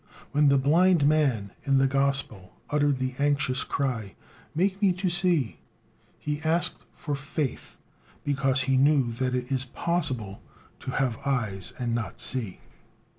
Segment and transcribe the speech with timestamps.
[0.31, 4.15] When the blind man in the gospel uttered the anxious cry:
[4.55, 5.59] "Make me to see,"
[6.17, 7.77] he asked for "faith,"
[8.23, 10.41] because he knew that it is possible
[10.79, 12.61] to have eyes and not to see.